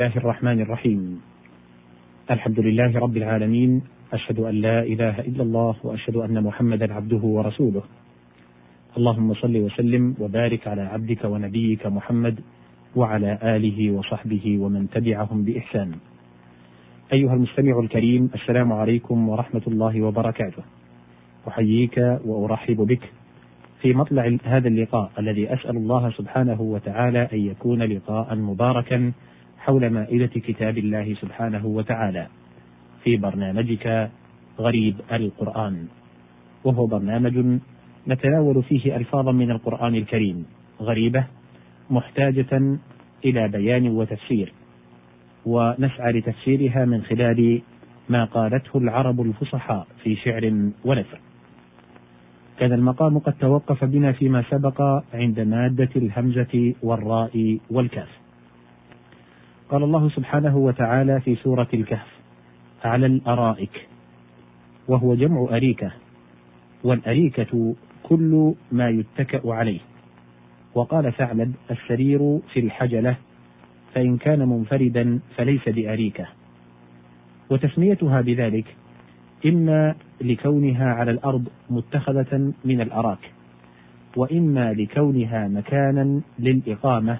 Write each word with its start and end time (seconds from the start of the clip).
الله 0.00 0.16
الرحمن 0.16 0.60
الرحيم. 0.60 1.20
الحمد 2.30 2.60
لله 2.60 2.98
رب 2.98 3.16
العالمين 3.16 3.82
أشهد 4.12 4.38
أن 4.40 4.54
لا 4.54 4.82
إله 4.82 5.20
إلا 5.20 5.42
الله 5.42 5.74
وأشهد 5.84 6.16
أن 6.16 6.42
محمدا 6.44 6.94
عبده 6.94 7.20
ورسوله. 7.20 7.82
اللهم 8.96 9.34
صل 9.34 9.56
وسلم 9.56 10.14
وبارك 10.20 10.68
على 10.68 10.82
عبدك 10.82 11.24
ونبيك 11.24 11.86
محمد 11.86 12.40
وعلى 12.96 13.38
آله 13.42 13.90
وصحبه 13.90 14.58
ومن 14.58 14.90
تبعهم 14.90 15.44
بإحسان. 15.44 15.92
أيها 17.12 17.34
المستمع 17.34 17.80
الكريم 17.80 18.30
السلام 18.34 18.72
عليكم 18.72 19.28
ورحمة 19.28 19.62
الله 19.66 20.02
وبركاته. 20.02 20.62
أحييك 21.48 21.98
وأرحب 22.24 22.76
بك 22.76 23.04
في 23.82 23.92
مطلع 23.92 24.36
هذا 24.44 24.68
اللقاء 24.68 25.10
الذي 25.18 25.52
أسأل 25.52 25.76
الله 25.76 26.10
سبحانه 26.10 26.60
وتعالى 26.60 27.28
أن 27.32 27.38
يكون 27.38 27.82
لقاء 27.82 28.34
مباركا 28.36 29.12
حول 29.60 29.90
مائدة 29.90 30.26
كتاب 30.26 30.78
الله 30.78 31.14
سبحانه 31.14 31.66
وتعالى 31.66 32.26
في 33.04 33.16
برنامجك 33.16 34.10
غريب 34.58 34.96
القرآن 35.12 35.86
وهو 36.64 36.86
برنامج 36.86 37.60
نتناول 38.08 38.62
فيه 38.62 38.96
ألفاظا 38.96 39.32
من 39.32 39.50
القرآن 39.50 39.94
الكريم 39.94 40.46
غريبة 40.80 41.24
محتاجة 41.90 42.78
إلى 43.24 43.48
بيان 43.48 43.88
وتفسير 43.88 44.52
ونسعى 45.46 46.12
لتفسيرها 46.12 46.84
من 46.84 47.02
خلال 47.02 47.62
ما 48.08 48.24
قالته 48.24 48.78
العرب 48.78 49.20
الفصحاء 49.20 49.86
في 50.02 50.16
شعر 50.16 50.70
ونثر 50.84 51.20
كان 52.58 52.72
المقام 52.72 53.18
قد 53.18 53.32
توقف 53.32 53.84
بنا 53.84 54.12
فيما 54.12 54.44
سبق 54.50 54.82
عند 55.14 55.40
مادة 55.40 55.88
الهمزة 55.96 56.74
والراء 56.82 57.58
والكاف. 57.70 58.08
قال 59.70 59.82
الله 59.82 60.08
سبحانه 60.08 60.56
وتعالى 60.56 61.20
في 61.20 61.34
سورة 61.34 61.68
الكهف: 61.74 62.06
على 62.84 63.06
الأرائك، 63.06 63.88
وهو 64.88 65.14
جمع 65.14 65.48
أريكة، 65.50 65.92
والأريكة 66.84 67.74
كل 68.02 68.54
ما 68.72 68.88
يتكأ 68.88 69.52
عليه. 69.52 69.80
وقال 70.74 71.12
ثعلب: 71.12 71.54
السرير 71.70 72.38
في 72.52 72.60
الحجلة، 72.60 73.16
فإن 73.94 74.16
كان 74.16 74.48
منفردا 74.48 75.20
فليس 75.36 75.68
بأريكة. 75.68 76.26
وتسميتها 77.50 78.20
بذلك 78.20 78.76
إما 79.46 79.94
لكونها 80.20 80.94
على 80.94 81.10
الأرض 81.10 81.48
متخذة 81.70 82.52
من 82.64 82.80
الأراك 82.80 83.32
وإما 84.16 84.72
لكونها 84.72 85.48
مكانا 85.48 86.20
للإقامة 86.38 87.18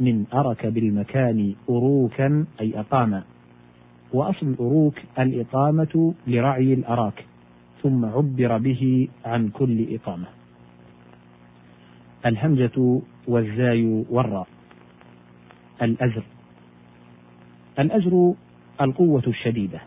من 0.00 0.24
أرك 0.34 0.66
بالمكان 0.66 1.54
أروكا 1.70 2.44
أي 2.60 2.80
أقام. 2.80 3.22
وأصل 4.12 4.46
الأروك 4.46 4.94
الإقامة 5.18 6.14
لرعي 6.26 6.74
الأراك 6.74 7.24
ثم 7.82 8.04
عبر 8.04 8.58
به 8.58 9.08
عن 9.24 9.48
كل 9.48 9.94
إقامة. 9.94 10.26
الهمزة 12.26 13.02
والزاي 13.28 14.04
والراء. 14.10 14.46
الأزر. 15.82 16.22
الأزر 17.78 18.34
القوة 18.80 19.22
الشديدة. 19.26 19.80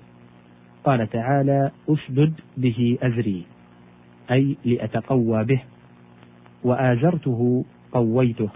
قال 0.84 1.10
تعالى 1.10 1.72
اشدد 1.90 2.34
به 2.58 2.98
أزري 3.02 3.44
أي 4.32 4.58
لأتقوى 4.66 5.44
به. 5.44 5.62
وآزرته 6.64 7.66
قويته. 7.92 8.50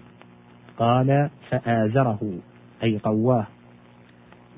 قال 0.78 1.30
فآزره 1.50 2.20
أي 2.84 2.98
قواه. 2.98 3.48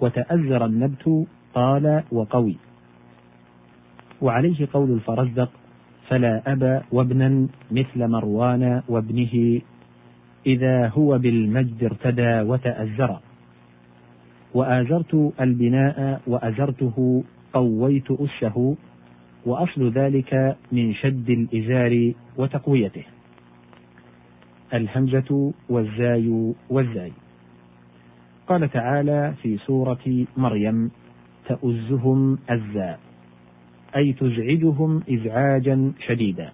وتأزر 0.02 0.66
النبت 0.66 1.26
قال 1.54 2.04
وقوي. 2.12 2.56
وعليه 4.22 4.68
قول 4.74 4.92
الفرزدق 4.92 5.50
فلا 6.08 6.42
أبا 6.48 6.82
وابنا 6.92 7.48
مثل 7.72 8.08
مروان 8.08 8.82
وابنه 8.90 9.62
إذا 10.46 10.88
هو 10.88 11.18
بالمجد 11.18 11.84
ارتدى 11.84 12.42
وتأزر. 12.42 13.20
وآزرت 14.54 15.34
البناء 15.42 16.22
وأزرته 16.28 17.24
قويت 17.54 18.12
أسه 18.12 18.76
وأصل 19.46 19.92
ذلك 19.92 20.58
من 20.72 20.94
شد 20.94 21.30
الإزار 21.30 22.14
وتقويته. 22.38 23.15
الهمزة 24.74 25.54
والزاي 25.70 26.54
والزاي. 26.70 27.12
قال 28.48 28.72
تعالى 28.72 29.34
في 29.42 29.58
سورة 29.58 30.26
مريم 30.38 30.92
تؤزهم 31.48 32.38
أزا 32.50 32.98
أي 33.96 34.14
تزعجهم 34.14 35.04
إزعاجا 35.10 35.92
شديدا. 36.08 36.52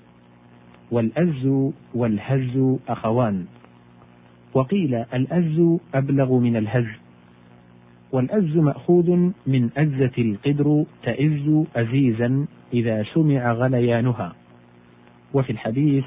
والأز 0.92 1.72
والهز 1.96 2.78
أخوان. 2.88 3.46
وقيل 4.54 4.96
الأز 4.96 5.80
أبلغ 5.96 6.38
من 6.38 6.56
الهز. 6.56 6.88
والأز 8.12 8.58
مأخوذ 8.58 9.32
من 9.48 9.70
أزة 9.78 10.12
القدر 10.18 10.86
تئز 11.04 11.66
أزيزا 11.76 12.46
إذا 12.74 13.04
سمع 13.14 13.52
غليانها. 13.54 14.36
وفي 15.34 15.50
الحديث 15.50 16.06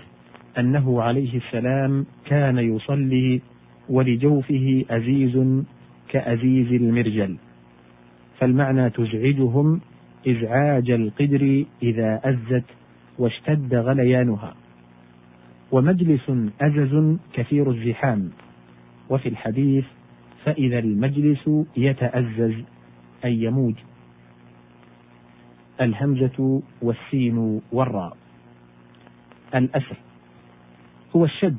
أنه 0.59 1.03
عليه 1.03 1.37
السلام 1.37 2.07
كان 2.25 2.59
يصلي 2.59 3.41
ولجوفه 3.89 4.85
أزيز 4.91 5.63
كأزيز 6.09 6.73
المرجل. 6.73 7.37
فالمعنى 8.39 8.91
تزعجهم 8.91 9.81
إزعاج 10.29 10.91
القدر 10.91 11.65
إذا 11.83 12.21
أزت 12.25 12.65
واشتد 13.19 13.75
غليانها. 13.75 14.55
ومجلس 15.73 16.31
أزز 16.61 17.17
كثير 17.33 17.71
الزحام. 17.71 18.31
وفي 19.11 19.29
الحديث 19.29 19.85
فإذا 20.45 20.79
المجلس 20.79 21.51
يتأزز 21.77 22.55
أي 23.25 23.43
يموج. 23.43 23.75
الهمزة 25.81 26.63
والسين 26.83 27.61
والراء. 27.73 28.17
الأسر. 29.55 29.97
هو 31.17 31.25
الشد 31.25 31.57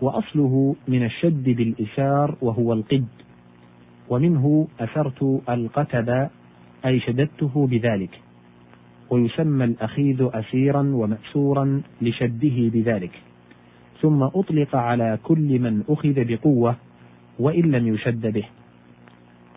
وأصله 0.00 0.76
من 0.88 1.04
الشد 1.04 1.44
بالإسار 1.44 2.36
وهو 2.40 2.72
القد 2.72 3.06
ومنه 4.08 4.68
أسرت 4.80 5.40
القتب 5.48 6.28
أي 6.86 7.00
شددته 7.00 7.66
بذلك 7.66 8.20
ويسمى 9.10 9.64
الأخيذ 9.64 10.28
أسيرا 10.32 10.80
ومأسورا 10.80 11.82
لشده 12.02 12.68
بذلك 12.68 13.12
ثم 14.00 14.22
أطلق 14.22 14.76
على 14.76 15.18
كل 15.22 15.58
من 15.58 15.84
أخذ 15.88 16.14
بقوة 16.16 16.76
وإن 17.38 17.70
لم 17.70 17.94
يشد 17.94 18.26
به. 18.26 18.44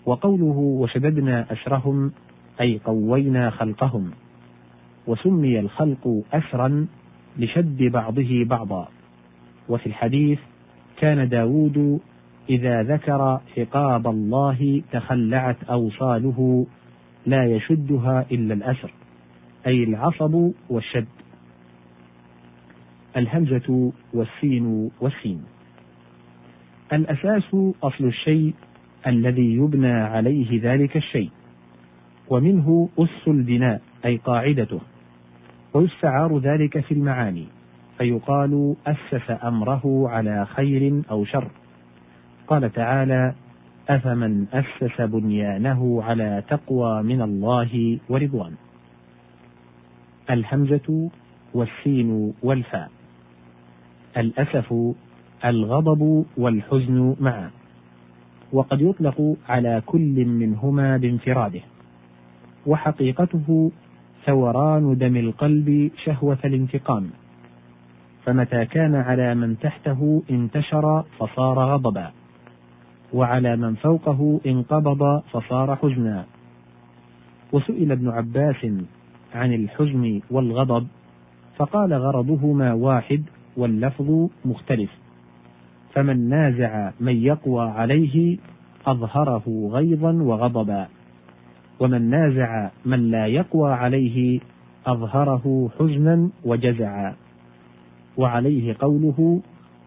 وقوله 0.05 0.57
وشددنا 0.57 1.53
أسرهم 1.53 2.11
أي 2.61 2.79
قوينا 2.85 3.49
خلقهم 3.49 4.11
وسمي 5.07 5.59
الخلق 5.59 6.23
أسرا 6.33 6.87
لشد 7.37 7.83
بعضه 7.83 8.45
بعضا. 8.45 8.87
وفي 9.69 9.85
الحديث 9.85 10.39
كان 10.97 11.29
داود 11.29 11.99
إذا 12.49 12.83
ذكر 12.83 13.39
عقاب 13.57 14.07
الله 14.07 14.81
تخلعت 14.91 15.63
أوصاله 15.63 16.67
لا 17.25 17.45
يشدها 17.45 18.25
إلا 18.31 18.53
الأسر 18.53 18.93
أي 19.67 19.83
العصب 19.83 20.51
والشد. 20.69 21.07
الهمزة 23.17 23.91
والسين 24.13 24.91
والسين 25.01 25.43
الأساس 26.93 27.55
أصل 27.83 28.05
الشيء 28.05 28.53
الذي 29.07 29.55
يبنى 29.55 29.91
عليه 29.91 30.73
ذلك 30.73 30.97
الشيء 30.97 31.29
ومنه 32.29 32.89
أس 32.99 33.27
البناء 33.27 33.81
أي 34.05 34.17
قاعدته 34.17 34.79
ويستعار 35.73 36.37
ذلك 36.39 36.79
في 36.79 36.93
المعاني. 36.93 37.47
فيقال 37.97 38.75
أسس 38.87 39.31
أمره 39.43 40.09
على 40.09 40.45
خير 40.45 41.01
أو 41.11 41.25
شر. 41.25 41.51
قال 42.47 42.73
تعالى 42.73 43.33
أفمن 43.89 44.45
أسس 44.53 45.01
بنيانه 45.01 46.03
على 46.03 46.43
تقوى 46.49 47.03
من 47.03 47.21
الله 47.21 47.99
ورضوان. 48.09 48.53
الهمزة 50.29 51.09
والسين 51.53 52.33
والفاء. 52.43 52.89
الأسف 54.17 54.73
الغضب 55.45 56.25
والحزن 56.37 57.15
معا. 57.19 57.51
وقد 58.53 58.81
يطلق 58.81 59.35
على 59.49 59.81
كل 59.85 60.25
منهما 60.25 60.97
بانفراده. 60.97 61.61
وحقيقته 62.65 63.71
ثوران 64.25 64.97
دم 64.97 65.17
القلب 65.17 65.91
شهوة 66.03 66.37
الانتقام. 66.45 67.09
فمتى 68.25 68.65
كان 68.65 68.95
على 68.95 69.35
من 69.35 69.59
تحته 69.59 70.23
انتشر 70.31 71.03
فصار 71.19 71.59
غضبا 71.59 72.11
وعلى 73.13 73.55
من 73.55 73.75
فوقه 73.75 74.39
انقبض 74.45 75.21
فصار 75.31 75.75
حزنا. 75.75 76.25
وسئل 77.51 77.91
ابن 77.91 78.09
عباس 78.09 78.65
عن 79.35 79.53
الحزن 79.53 80.21
والغضب 80.31 80.87
فقال 81.57 81.93
غرضهما 81.93 82.73
واحد 82.73 83.23
واللفظ 83.57 84.29
مختلف. 84.45 84.91
فمن 85.93 86.29
نازع 86.29 86.91
من 86.99 87.15
يقوى 87.15 87.69
عليه 87.69 88.37
أظهره 88.85 89.69
غيظا 89.71 90.11
وغضبا 90.11 90.87
ومن 91.79 92.09
نازع 92.09 92.69
من 92.85 93.11
لا 93.11 93.27
يقوى 93.27 93.73
عليه 93.73 94.39
أظهره 94.87 95.69
حزنا 95.79 96.29
وجزعا. 96.45 97.22
وعليه 98.17 98.75
قوله 98.79 99.41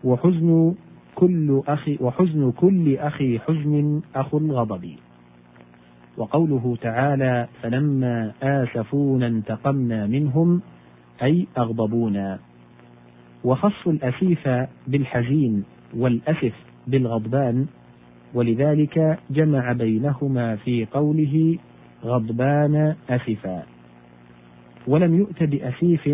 وحزن 0.05 0.75
كل 1.15 1.63
أخي 1.69 1.99
وحزن 2.01 2.53
كل 2.53 2.97
أخي 2.97 3.39
حزن 3.39 4.01
أخو 4.15 4.39
الغضب 4.39 4.97
وقوله 6.17 6.77
تعالى 6.81 7.49
فلما 7.63 8.33
آسفونا 8.43 9.27
انتقمنا 9.27 10.07
منهم 10.07 10.61
أي 11.23 11.47
أغضبونا. 11.59 12.39
وخص 13.45 13.87
الأسيف 13.87 14.49
بالحزين 14.87 15.65
والأسف 15.97 16.53
بالغضبان 16.87 17.67
ولذلك 18.35 19.19
جمع 19.31 19.73
بينهما 19.73 20.57
في 20.57 20.85
قوله 20.85 21.59
غضبان 22.05 22.95
أسفا. 23.11 23.63
ولم 24.87 25.15
يؤت 25.15 25.43
بأسيف 25.43 26.09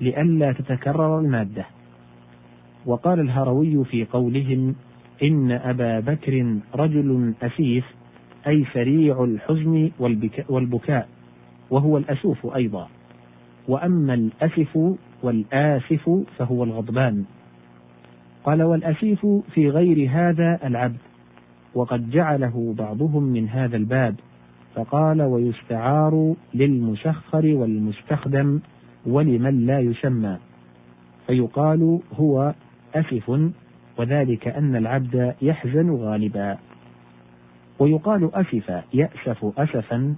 لئلا 0.00 0.52
تتكرر 0.52 1.18
المادة. 1.18 1.64
وقال 2.86 3.20
الهروي 3.20 3.84
في 3.84 4.04
قولهم 4.04 4.74
إن 5.22 5.50
أبا 5.50 6.00
بكر 6.00 6.56
رجل 6.74 7.34
أسيف 7.42 7.84
أي 8.46 8.64
سريع 8.72 9.24
الحزن 9.24 9.90
والبكاء 10.48 11.08
وهو 11.70 11.98
الأسوف 11.98 12.56
أيضا. 12.56 12.88
وأما 13.68 14.14
الأسف 14.14 14.96
والآسف 15.22 16.10
فهو 16.38 16.64
الغضبان. 16.64 17.24
قال 18.44 18.62
والأسيف 18.62 19.26
في 19.26 19.70
غير 19.70 20.10
هذا 20.10 20.60
العبد 20.64 20.98
وقد 21.74 22.10
جعله 22.10 22.74
بعضهم 22.78 23.22
من 23.22 23.48
هذا 23.48 23.76
الباب. 23.76 24.14
فقال 24.74 25.22
ويستعار 25.22 26.34
للمسخر 26.54 27.46
والمستخدم 27.46 28.60
ولمن 29.06 29.66
لا 29.66 29.80
يسمى. 29.80 30.36
فيقال 31.26 32.00
هو 32.20 32.54
أسف 32.94 33.50
وذلك 33.98 34.48
أن 34.48 34.76
العبد 34.76 35.34
يحزن 35.42 35.90
غالبا. 35.90 36.58
ويقال 37.78 38.34
أسف 38.34 38.82
يأسف 38.94 39.58
أسفا 39.58 40.14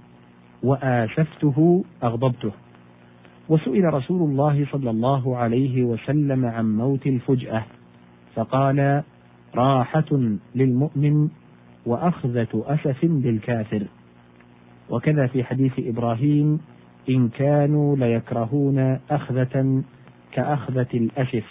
وآسفته 0.63 1.83
أغضبته. 2.03 2.51
وسئل 3.49 3.93
رسول 3.93 4.29
الله 4.29 4.65
صلى 4.71 4.89
الله 4.89 5.37
عليه 5.37 5.83
وسلم 5.83 6.45
عن 6.45 6.77
موت 6.77 7.07
الفجأة 7.07 7.63
فقال 8.35 9.03
راحة 9.55 10.37
للمؤمن 10.55 11.29
وأخذة 11.85 12.47
أسف 12.53 13.03
للكافر 13.03 13.83
وكذا 14.89 15.27
في 15.27 15.43
حديث 15.43 15.73
إبراهيم 15.79 16.59
إن 17.09 17.29
كانوا 17.29 17.95
ليكرهون 17.95 18.99
أخذة 19.09 19.83
كأخذة 20.31 20.87
الأسف 20.93 21.43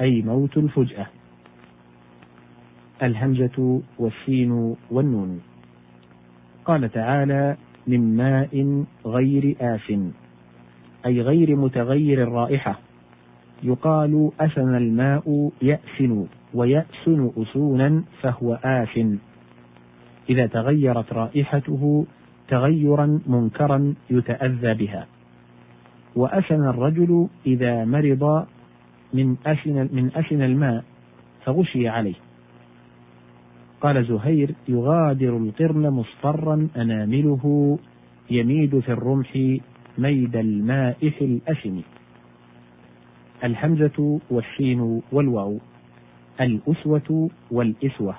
أي 0.00 0.22
موت 0.22 0.56
الفجأة. 0.56 1.06
الهمزة 3.02 3.82
والسين 3.98 4.76
والنون. 4.90 5.40
قال 6.64 6.92
تعالى 6.92 7.56
من 7.86 8.16
ماء 8.16 8.84
غير 9.06 9.56
آس 9.60 9.92
أي 11.06 11.20
غير 11.20 11.56
متغير 11.56 12.22
الرائحة. 12.22 12.78
يقال 13.62 14.30
أسن 14.40 14.74
الماء 14.76 15.50
يأسن 15.62 16.26
ويأسن 16.54 17.30
أسونا 17.36 18.02
فهو 18.20 18.54
آس. 18.64 18.98
إذا 20.30 20.46
تغيرت 20.46 21.12
رائحته 21.12 22.06
تغيرا 22.48 23.20
منكرا 23.26 23.94
يتأذى 24.10 24.74
بها. 24.74 25.06
وأسن 26.16 26.68
الرجل 26.68 27.28
إذا 27.46 27.84
مرض 27.84 28.46
من 29.14 29.36
أسن 29.46 29.88
من 29.92 30.10
أسن 30.16 30.42
الماء 30.42 30.84
فغشي 31.44 31.88
عليه. 31.88 32.14
قال 33.80 34.04
زهير 34.04 34.54
يغادر 34.68 35.36
القرن 35.36 35.90
مصفرا 35.90 36.68
أنامله 36.76 37.78
يميد 38.30 38.78
في 38.78 38.92
الرمح 38.92 39.58
ميد 39.98 40.36
المائح 40.36 41.20
الأسن 41.20 41.82
الحمزة 43.44 44.20
والشين 44.30 45.02
والواو 45.12 45.58
الأسوة 46.40 47.30
والإسوة 47.50 48.14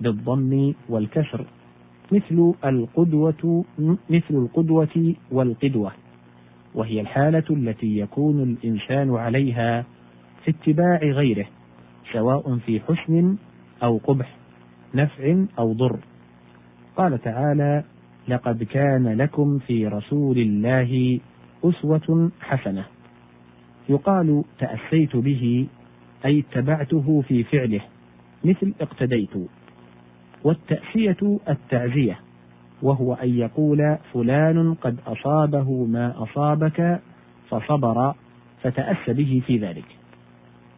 بالضم 0.00 0.74
والكسر. 0.88 1.44
مثل 2.12 2.54
القدوة 2.64 3.64
مثل 4.10 4.30
القدوة 4.30 5.14
والقدوة 5.30 5.92
وهي 6.74 7.00
الحالة 7.00 7.44
التي 7.50 7.98
يكون 7.98 8.42
الإنسان 8.42 9.14
عليها 9.14 9.84
في 10.44 10.50
اتباع 10.50 10.98
غيره 11.02 11.46
سواء 12.12 12.56
في 12.56 12.80
حسن 12.80 13.36
أو 13.82 13.98
قبح 13.98 14.36
نفع 14.94 15.44
أو 15.58 15.72
ضر. 15.72 15.98
قال 16.96 17.22
تعالى 17.22 17.84
لقد 18.28 18.62
كان 18.62 19.08
لكم 19.08 19.58
في 19.58 19.86
رسول 19.86 20.38
الله 20.38 21.20
أسوة 21.64 22.30
حسنة 22.40 22.84
يقال 23.88 24.44
تأسيت 24.58 25.16
به 25.16 25.66
أي 26.24 26.38
اتبعته 26.38 27.22
في 27.28 27.44
فعله 27.44 27.80
مثل 28.44 28.74
اقتديت 28.80 29.30
والتأسية 30.44 31.38
التعزية 31.48 32.18
وهو 32.82 33.14
أن 33.14 33.38
يقول 33.38 33.96
فلان 34.12 34.74
قد 34.74 34.96
أصابه 35.06 35.84
ما 35.84 36.22
أصابك 36.22 37.00
فصبر 37.48 38.14
فتأس 38.62 39.10
به 39.10 39.42
في 39.46 39.58
ذلك. 39.58 39.84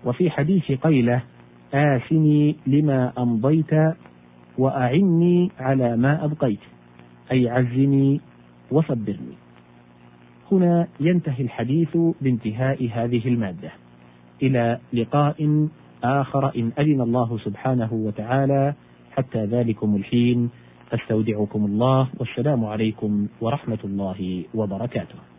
وفي 0.05 0.31
حديث 0.31 0.73
قيلة 0.73 1.23
آسني 1.75 2.57
لما 2.67 3.13
أمضيت 3.19 3.71
وأعني 4.59 5.51
على 5.59 5.97
ما 5.97 6.25
أبقيت 6.25 6.61
أي 7.33 7.49
عزني 7.49 8.21
وصبرني. 8.71 9.37
هنا 10.53 10.89
ينتهي 11.01 11.45
الحديث 11.45 11.97
بانتهاء 12.21 12.91
هذه 12.95 13.29
المادة. 13.29 13.71
إلى 14.43 14.79
لقاء 14.93 15.69
آخر 16.05 16.53
إن 16.57 16.73
أذن 16.79 17.01
الله 17.01 17.39
سبحانه 17.39 17.93
وتعالى 17.93 18.75
حتى 19.11 19.45
ذلكم 19.45 19.97
الحين 19.97 20.51
أستودعكم 20.93 21.65
الله 21.65 22.09
والسلام 22.19 22.65
عليكم 22.65 23.27
ورحمة 23.41 23.79
الله 23.85 24.45
وبركاته. 24.55 25.30